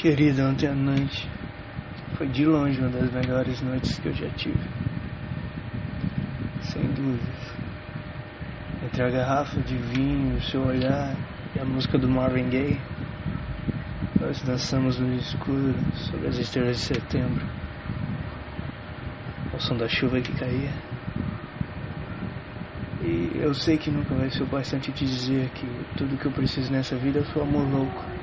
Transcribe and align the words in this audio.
Querida, 0.00 0.48
ontem 0.48 0.68
à 0.68 0.74
noite 0.76 1.28
foi 2.16 2.28
de 2.28 2.44
longe 2.44 2.78
uma 2.78 2.88
das 2.88 3.10
melhores 3.12 3.60
noites 3.60 3.98
que 3.98 4.06
eu 4.06 4.14
já 4.14 4.28
tive. 4.36 4.60
Sem 6.62 6.86
dúvidas. 6.92 7.52
Entre 8.84 9.02
a 9.02 9.10
garrafa 9.10 9.60
de 9.60 9.76
vinho, 9.76 10.36
o 10.36 10.40
seu 10.40 10.62
olhar 10.62 11.16
e 11.52 11.58
a 11.58 11.64
música 11.64 11.98
do 11.98 12.08
Marvin 12.08 12.48
Gaye, 12.48 12.80
nós 14.20 14.40
dançamos 14.42 15.00
no 15.00 15.12
escuro 15.16 15.74
sobre 15.94 16.28
as 16.28 16.36
estrelas 16.36 16.76
de 16.76 16.82
setembro, 16.84 17.44
ao 19.52 19.58
som 19.58 19.76
da 19.76 19.88
chuva 19.88 20.20
que 20.20 20.32
caía. 20.34 20.70
E 23.02 23.32
eu 23.40 23.52
sei 23.52 23.76
que 23.76 23.90
nunca 23.90 24.14
vai 24.14 24.30
ser 24.30 24.44
o 24.44 24.46
bastante 24.46 24.92
te 24.92 25.04
dizer 25.04 25.50
que 25.50 25.66
tudo 25.96 26.16
que 26.16 26.26
eu 26.26 26.32
preciso 26.32 26.70
nessa 26.70 26.94
vida 26.94 27.18
o 27.18 27.26
seu 27.26 27.42
amor 27.42 27.68
louco 27.68 28.17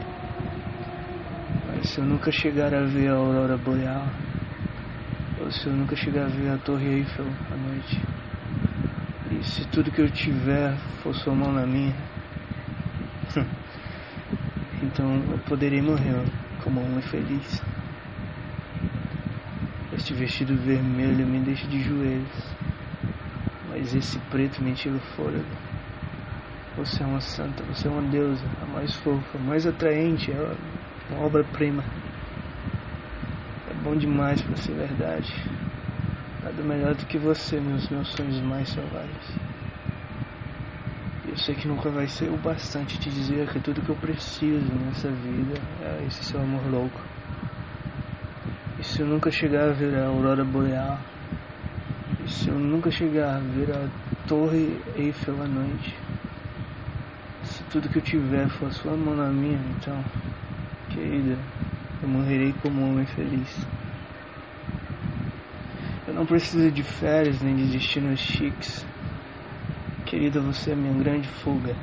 se 1.85 1.99
eu 1.99 2.05
nunca 2.05 2.31
chegar 2.31 2.73
a 2.73 2.83
ver 2.83 3.09
a 3.09 3.13
aurora 3.13 3.57
boreal, 3.57 4.07
ou 5.39 5.51
se 5.51 5.67
eu 5.67 5.73
nunca 5.73 5.95
chegar 5.95 6.25
a 6.25 6.29
ver 6.29 6.49
a 6.49 6.57
Torre 6.57 6.87
Eiffel 6.87 7.27
à 7.51 7.55
noite, 7.55 8.01
e 9.31 9.43
se 9.43 9.67
tudo 9.67 9.91
que 9.91 10.01
eu 10.01 10.09
tiver 10.09 10.75
for 11.03 11.13
sua 11.13 11.35
mão 11.35 11.51
na 11.51 11.65
minha, 11.65 11.95
então 14.81 15.15
eu 15.31 15.37
poderei 15.47 15.81
morrer 15.81 16.25
como 16.63 16.81
um 16.81 16.85
homem 16.85 17.01
feliz. 17.03 17.61
Este 19.93 20.13
vestido 20.13 20.57
vermelho 20.57 21.25
me 21.27 21.39
deixa 21.39 21.67
de 21.67 21.81
joelhos, 21.81 22.55
mas 23.69 23.93
esse 23.93 24.17
preto 24.31 24.61
me 24.61 24.73
tira 24.73 24.95
o 24.95 24.99
fôlego. 25.15 25.45
Você 26.77 27.03
é 27.03 27.05
uma 27.05 27.21
santa, 27.21 27.63
você 27.63 27.87
é 27.87 27.91
uma 27.91 28.01
deusa, 28.01 28.43
a 28.61 28.65
mais 28.65 28.93
fofa, 28.95 29.37
a 29.37 29.41
mais 29.41 29.65
atraente, 29.65 30.31
ela 30.31 30.57
uma 31.09 31.25
obra-prima. 31.25 31.83
É 33.69 33.73
bom 33.83 33.95
demais 33.95 34.41
para 34.41 34.55
ser 34.55 34.73
verdade. 34.73 35.33
Nada 36.43 36.63
melhor 36.63 36.95
do 36.95 37.05
que 37.05 37.17
você 37.17 37.59
nos 37.59 37.89
meus 37.89 38.07
sonhos 38.09 38.39
mais 38.41 38.69
selvagens. 38.69 39.37
Eu 41.27 41.37
sei 41.37 41.55
que 41.55 41.67
nunca 41.67 41.89
vai 41.89 42.07
ser 42.07 42.29
o 42.29 42.37
bastante 42.37 42.99
te 42.99 43.09
dizer 43.09 43.49
que 43.49 43.59
tudo 43.59 43.81
que 43.81 43.89
eu 43.89 43.95
preciso 43.95 44.71
nessa 44.73 45.09
vida 45.09 45.59
é 45.81 46.05
esse 46.07 46.23
seu 46.23 46.39
amor 46.39 46.65
louco. 46.69 47.01
E 48.79 48.83
se 48.83 49.01
eu 49.01 49.07
nunca 49.07 49.31
chegar 49.31 49.69
a 49.69 49.73
ver 49.73 49.95
a 49.97 50.07
aurora 50.07 50.45
boreal, 50.45 50.99
e 52.23 52.29
se 52.29 52.47
eu 52.47 52.57
nunca 52.57 52.89
chegar 52.89 53.35
a 53.35 53.39
ver 53.39 53.71
a 53.71 53.89
torre 54.27 54.79
Eiffel 54.95 55.41
à 55.43 55.47
noite, 55.47 55.97
se 57.43 57.63
tudo 57.65 57.89
que 57.89 57.97
eu 57.97 58.03
tiver 58.03 58.47
for 58.49 58.67
a 58.67 58.71
sua 58.71 58.95
mão 58.95 59.15
na 59.15 59.29
minha, 59.29 59.59
então 59.77 60.03
Querida, 60.95 61.37
eu 62.01 62.07
morrerei 62.07 62.55
como 62.61 62.79
um 62.79 62.91
homem 62.91 63.05
feliz. 63.05 63.67
Eu 66.07 66.13
não 66.13 66.25
preciso 66.25 66.71
de 66.71 66.83
férias 66.83 67.41
nem 67.41 67.53
de 67.53 67.67
destinos 67.67 68.17
chiques. 68.17 68.87
Querida, 70.05 70.39
você 70.39 70.71
é 70.71 70.75
minha 70.75 70.93
grande 70.93 71.27
fuga. 71.27 71.75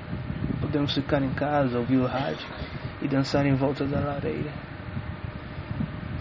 Podemos 0.62 0.94
ficar 0.94 1.22
em 1.22 1.28
casa, 1.34 1.78
ouvir 1.78 1.98
o 1.98 2.06
rádio 2.06 2.48
e 3.02 3.06
dançar 3.06 3.44
em 3.44 3.54
volta 3.54 3.84
da 3.84 4.00
lareira. 4.00 4.50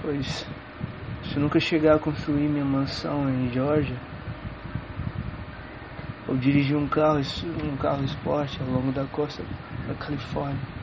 Pois, 0.01 0.45
se 1.23 1.37
eu 1.37 1.41
nunca 1.41 1.61
chegar 1.61 1.95
a 1.95 1.99
construir 1.99 2.49
minha 2.49 2.65
mansão 2.65 3.29
em 3.29 3.53
Georgia, 3.53 3.95
ou 6.27 6.35
dirigir 6.35 6.75
um 6.75 6.89
carro, 6.89 7.21
um 7.63 7.77
carro 7.77 8.03
esporte 8.03 8.61
ao 8.61 8.67
longo 8.67 8.91
da 8.91 9.05
costa 9.05 9.41
da 9.87 9.93
Califórnia, 9.93 10.80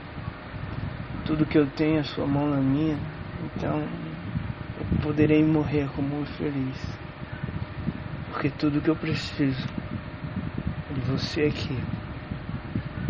tudo 1.29 1.45
que 1.45 1.59
eu 1.59 1.67
tenho, 1.67 2.01
a 2.01 2.05
sua 2.05 2.27
mão 2.27 2.48
na 2.48 2.57
minha, 2.57 2.97
então 3.45 3.81
eu 3.81 5.03
poderei 5.03 5.45
morrer 5.45 5.87
como 5.95 6.25
feliz. 6.25 6.98
Porque 8.33 8.49
tudo 8.49 8.81
que 8.81 8.89
eu 8.89 8.97
preciso 8.97 9.69
é 10.91 10.94
de 10.94 11.00
você 11.03 11.43
aqui, 11.43 11.78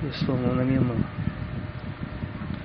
e 0.03 0.13
sua 0.25 0.35
mão 0.35 0.53
na 0.53 0.65
minha 0.65 0.81
mão. 0.81 0.97